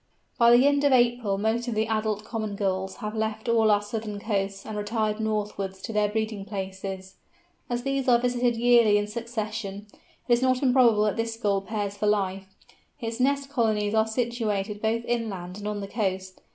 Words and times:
By 0.39 0.57
the 0.57 0.65
end 0.65 0.83
of 0.83 0.91
April 0.91 1.37
most 1.37 1.67
of 1.67 1.75
the 1.75 1.85
adult 1.85 2.23
Common 2.23 2.55
Gulls 2.55 2.95
have 2.95 3.13
left 3.13 3.47
all 3.47 3.69
our 3.69 3.83
southern 3.83 4.19
coasts 4.19 4.65
and 4.65 4.75
retired 4.75 5.19
northwards 5.19 5.79
to 5.83 5.93
their 5.93 6.09
breeding 6.09 6.43
places. 6.43 7.17
As 7.69 7.83
these 7.83 8.07
are 8.07 8.17
visited 8.17 8.55
yearly 8.55 8.97
in 8.97 9.05
succession, 9.05 9.85
it 10.27 10.33
is 10.33 10.41
not 10.41 10.63
improbable 10.63 11.03
that 11.03 11.17
this 11.17 11.37
Gull 11.37 11.61
pairs 11.61 11.97
for 11.97 12.07
life. 12.07 12.47
Its 12.99 13.19
nest 13.19 13.51
colonies 13.51 13.93
are 13.93 14.07
situated 14.07 14.81
both 14.81 15.05
inland 15.05 15.59
and 15.59 15.67
on 15.67 15.81
the 15.81 15.87
coast. 15.87 16.41